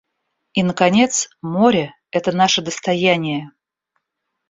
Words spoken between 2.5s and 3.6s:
достояние.